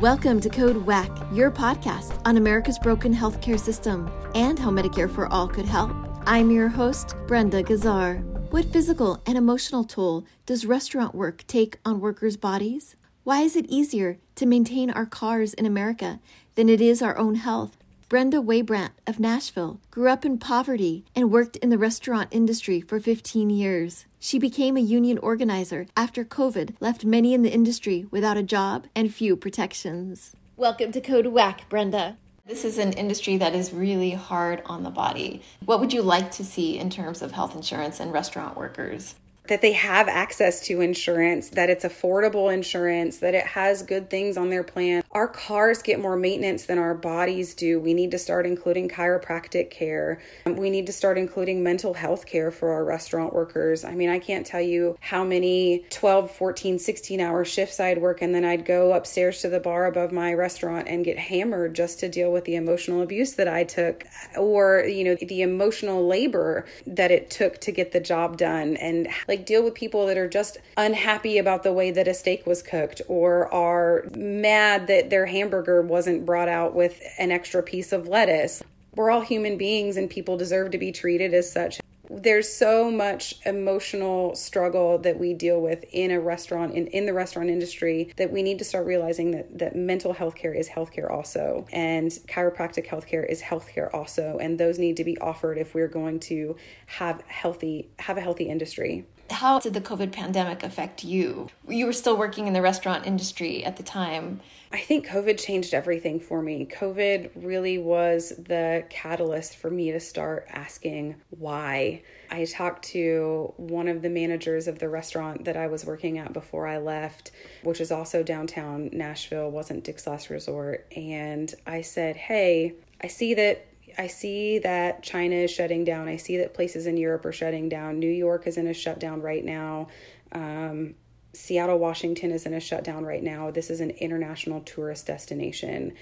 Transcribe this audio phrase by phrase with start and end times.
[0.00, 5.26] Welcome to Code WACK, your podcast on America's broken healthcare system and how Medicare for
[5.28, 5.90] All could help.
[6.26, 8.22] I'm your host, Brenda Gazzar.
[8.50, 12.94] What physical and emotional toll does restaurant work take on workers' bodies?
[13.24, 16.20] Why is it easier to maintain our cars in America
[16.56, 17.78] than it is our own health?
[18.08, 23.00] Brenda Waybrandt of Nashville grew up in poverty and worked in the restaurant industry for
[23.00, 24.06] 15 years.
[24.20, 28.86] She became a union organizer after COVID left many in the industry without a job
[28.94, 30.36] and few protections.
[30.56, 32.16] Welcome to Code WACK, Brenda.
[32.46, 35.42] This is an industry that is really hard on the body.
[35.64, 39.16] What would you like to see in terms of health insurance and restaurant workers?
[39.48, 44.36] That they have access to insurance, that it's affordable insurance, that it has good things
[44.36, 45.02] on their plan.
[45.12, 47.80] Our cars get more maintenance than our bodies do.
[47.80, 50.20] We need to start including chiropractic care.
[50.46, 53.84] Um, we need to start including mental health care for our restaurant workers.
[53.84, 58.22] I mean, I can't tell you how many 12, 14, 16 hour shifts I'd work
[58.22, 62.00] and then I'd go upstairs to the bar above my restaurant and get hammered just
[62.00, 64.04] to deal with the emotional abuse that I took
[64.36, 69.08] or, you know, the emotional labor that it took to get the job done and
[69.28, 72.46] like like deal with people that are just unhappy about the way that a steak
[72.46, 77.92] was cooked or are mad that their hamburger wasn't brought out with an extra piece
[77.92, 78.62] of lettuce.
[78.94, 83.34] We're all human beings and people deserve to be treated as such there's so much
[83.44, 88.32] emotional struggle that we deal with in a restaurant in, in the restaurant industry that
[88.32, 92.86] we need to start realizing that, that mental health care is healthcare also and chiropractic
[92.86, 97.22] healthcare is healthcare also and those need to be offered if we're going to have
[97.26, 101.48] healthy have a healthy industry how did the COVID pandemic affect you?
[101.68, 104.40] You were still working in the restaurant industry at the time.
[104.72, 106.66] I think COVID changed everything for me.
[106.66, 112.02] COVID really was the catalyst for me to start asking why.
[112.30, 116.32] I talked to one of the managers of the restaurant that I was working at
[116.32, 117.30] before I left,
[117.62, 120.86] which is also downtown Nashville, wasn't Dick's Last Resort.
[120.96, 123.66] And I said, Hey, I see that
[123.98, 126.08] I see that China is shutting down.
[126.08, 127.98] I see that places in Europe are shutting down.
[127.98, 129.88] New York is in a shutdown right now.
[130.32, 130.94] Um,
[131.32, 133.50] Seattle, Washington is in a shutdown right now.
[133.50, 135.94] This is an international tourist destination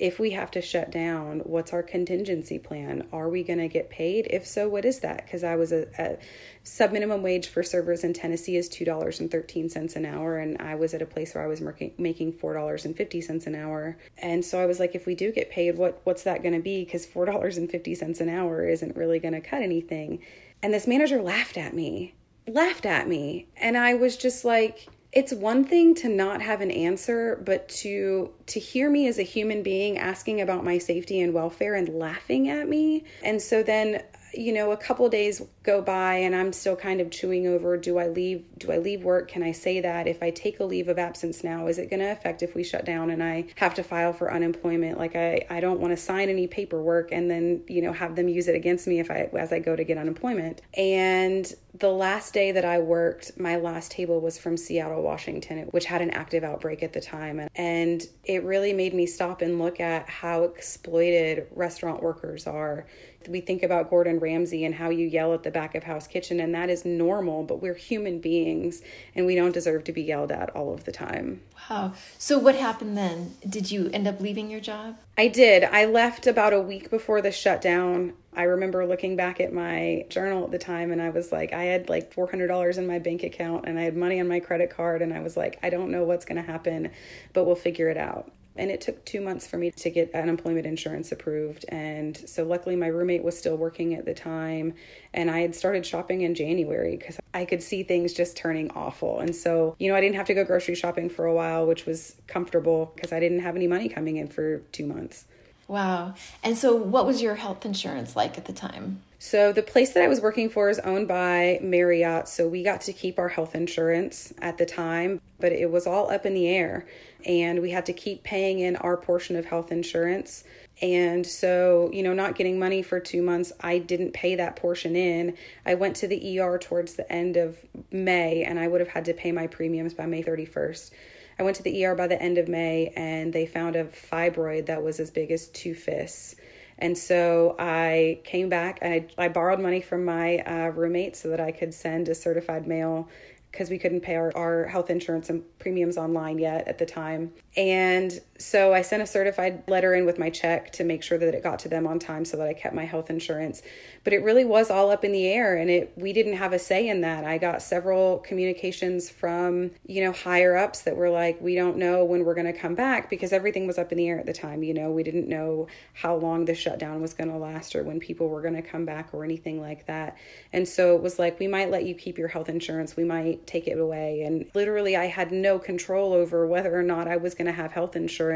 [0.00, 3.06] if we have to shut down, what's our contingency plan?
[3.12, 4.26] Are we going to get paid?
[4.30, 5.26] If so, what is that?
[5.26, 6.16] Because I was a, a
[6.64, 10.38] sub minimum wage for servers in Tennessee is two dollars and thirteen cents an hour,
[10.38, 11.62] and I was at a place where I was
[11.98, 13.98] making four dollars and fifty cents an hour.
[14.18, 16.60] And so I was like, if we do get paid, what what's that going to
[16.60, 16.84] be?
[16.84, 20.22] Because four dollars and fifty cents an hour isn't really going to cut anything.
[20.62, 22.14] And this manager laughed at me,
[22.48, 26.70] laughed at me, and I was just like it's one thing to not have an
[26.70, 31.34] answer but to to hear me as a human being asking about my safety and
[31.34, 33.04] welfare and laughing at me.
[33.22, 37.10] And so then you know a couple days go by and i'm still kind of
[37.10, 39.28] chewing over do i leave do i leave work?
[39.28, 40.06] Can i say that?
[40.06, 42.62] If i take a leave of absence now is it going to affect if we
[42.62, 44.98] shut down and i have to file for unemployment?
[44.98, 48.28] Like i i don't want to sign any paperwork and then you know have them
[48.28, 50.60] use it against me if i as i go to get unemployment.
[50.74, 55.84] And the last day that i worked my last table was from seattle washington which
[55.84, 57.48] had an active outbreak at the time.
[57.54, 62.86] And it really made me stop and look at how exploited restaurant workers are.
[63.28, 66.40] We think about Gordon Ramsay and how you yell at the back of house kitchen,
[66.40, 68.80] and that is normal, but we're human beings
[69.14, 71.42] and we don't deserve to be yelled at all of the time.
[71.68, 71.92] Wow.
[72.16, 73.34] So, what happened then?
[73.46, 74.96] Did you end up leaving your job?
[75.18, 75.64] I did.
[75.64, 78.14] I left about a week before the shutdown.
[78.34, 81.64] I remember looking back at my journal at the time and I was like, I
[81.64, 85.02] had like $400 in my bank account and I had money on my credit card,
[85.02, 86.90] and I was like, I don't know what's going to happen,
[87.34, 90.66] but we'll figure it out and it took two months for me to get unemployment
[90.66, 91.64] insurance approved.
[91.68, 94.74] And so luckily my roommate was still working at the time.
[95.14, 99.20] And i had started shopping in january because i could see things just turning awful.
[99.20, 101.86] And so you know i didn't have to go grocery shopping for a while which
[101.86, 105.26] was comfortable because i didn't have any money coming in for two months
[105.70, 109.92] wow and so what was your health insurance like at the time so the place
[109.92, 113.28] that I was working for is owned by Marriott, so we got to keep our
[113.28, 116.86] health insurance at the time, but it was all up in the air
[117.26, 120.44] and we had to keep paying in our portion of health insurance.
[120.80, 124.96] And so, you know, not getting money for 2 months, I didn't pay that portion
[124.96, 125.36] in.
[125.66, 127.58] I went to the ER towards the end of
[127.90, 130.92] May and I would have had to pay my premiums by May 31st.
[131.40, 134.66] I went to the ER by the end of May and they found a fibroid
[134.66, 136.36] that was as big as two fists.
[136.78, 141.28] And so I came back and I, I borrowed money from my uh, roommate so
[141.30, 143.08] that I could send a certified mail
[143.50, 147.32] because we couldn't pay our, our health insurance and premiums online yet at the time.
[147.56, 151.34] And So I sent a certified letter in with my check to make sure that
[151.34, 153.60] it got to them on time so that I kept my health insurance.
[154.02, 156.58] But it really was all up in the air and it we didn't have a
[156.58, 157.22] say in that.
[157.22, 162.02] I got several communications from, you know, higher ups that were like, we don't know
[162.02, 164.32] when we're going to come back because everything was up in the air at the
[164.32, 164.90] time, you know.
[164.90, 168.40] We didn't know how long the shutdown was going to last or when people were
[168.40, 170.16] going to come back or anything like that.
[170.50, 173.46] And so it was like we might let you keep your health insurance, we might
[173.46, 177.34] take it away and literally I had no control over whether or not I was
[177.34, 178.29] going to have health insurance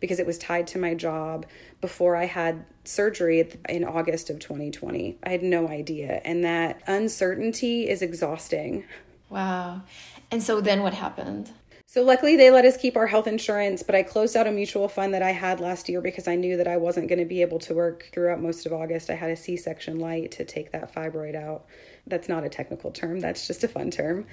[0.00, 1.46] because it was tied to my job
[1.80, 5.18] before I had surgery in August of 2020.
[5.22, 6.20] I had no idea.
[6.24, 8.84] And that uncertainty is exhausting.
[9.28, 9.82] Wow.
[10.30, 11.50] And so then what happened?
[11.86, 14.88] So luckily they let us keep our health insurance, but I closed out a mutual
[14.88, 17.42] fund that I had last year because I knew that I wasn't going to be
[17.42, 19.10] able to work throughout most of August.
[19.10, 21.66] I had a C-section light to take that fibroid out.
[22.06, 24.26] That's not a technical term, that's just a fun term.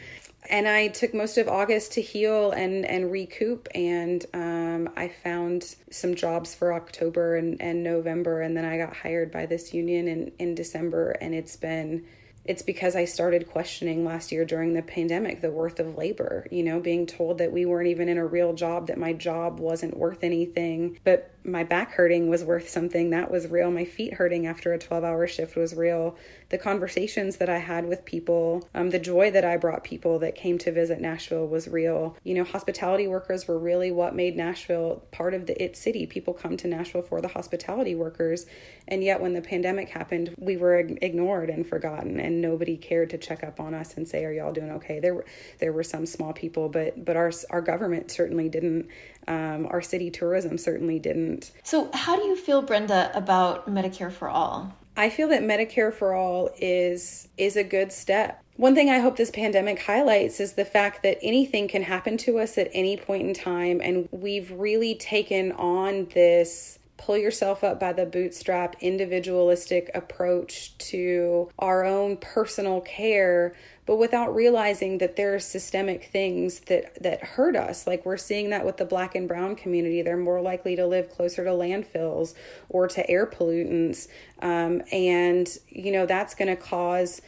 [0.50, 5.75] And I took most of August to heal and and recoup and um, I found
[5.92, 10.07] some jobs for October and, and November and then I got hired by this union
[10.07, 12.06] in, in December and it's been
[12.45, 16.63] it's because I started questioning last year during the pandemic the worth of labor, you
[16.63, 19.97] know, being told that we weren't even in a real job, that my job wasn't
[19.97, 21.00] worth anything.
[21.03, 23.12] But my back hurting was worth something.
[23.12, 23.71] That was real.
[23.71, 26.18] My feet hurting after a 12 hour shift was real.
[26.50, 30.36] The conversations that I had with people, um, the joy that I brought people that
[30.36, 32.18] came to visit Nashville was real.
[32.24, 36.06] You know, hospitality workers were really what made Nashville part of the it city.
[36.06, 38.45] People come to Nashville for the hospitality workers.
[38.88, 42.19] And yet, when the pandemic happened, we were ignored and forgotten.
[42.19, 45.15] And nobody cared to check up on us and say, "Are y'all doing okay?" There
[45.15, 45.25] were
[45.59, 48.88] there were some small people, but but our our government certainly didn't.
[49.27, 51.51] Um, our city tourism certainly didn't.
[51.63, 54.74] So, how do you feel, Brenda, about Medicare for all?
[54.97, 58.44] I feel that Medicare for all is is a good step.
[58.57, 62.39] One thing I hope this pandemic highlights is the fact that anything can happen to
[62.39, 67.80] us at any point in time and we've really taken on this pull yourself up
[67.80, 73.56] by the bootstrap individualistic approach to our own personal care
[73.90, 77.88] but without realizing that there are systemic things that that hurt us.
[77.88, 80.04] Like we're seeing that with the black and brown community.
[80.04, 82.36] They're more likely to live closer to landfills
[82.69, 84.07] or to air pollutants.
[84.44, 87.24] Um, and you know that's going to cause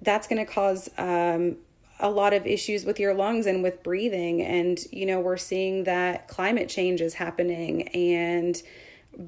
[0.00, 1.58] that's going to cause um,
[1.98, 4.40] a lot of issues with your lungs and with breathing.
[4.40, 7.88] And you know we're seeing that climate change is happening.
[7.88, 8.56] And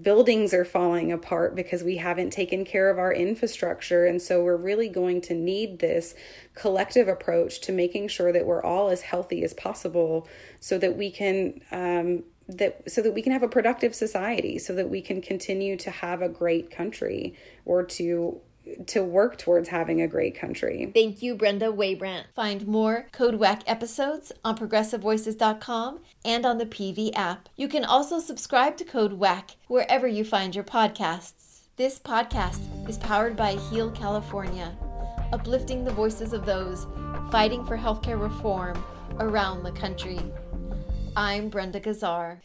[0.01, 4.07] buildings are falling apart because we haven't taken care of our infrastructure.
[4.07, 6.15] And so we're really going to need this
[6.55, 10.29] collective approach to making sure that we're all as healthy as possible
[10.61, 11.61] so that we can.
[11.71, 15.77] Um, that so that we can have a productive society so that we can continue
[15.77, 17.35] to have a great country
[17.65, 18.41] or to
[18.87, 20.91] to work towards having a great country.
[20.95, 22.25] Thank you, Brenda Waybrandt.
[22.35, 27.49] Find more Code WACK episodes on progressivevoices.com and on the PV app.
[27.57, 31.69] You can also subscribe to Code WACK wherever you find your podcasts.
[31.77, 34.77] This podcast is powered by Heal California,
[35.33, 36.87] uplifting the voices of those
[37.31, 38.83] fighting for healthcare reform
[39.19, 40.19] around the country.
[41.17, 42.39] I'm Brenda Gazzar.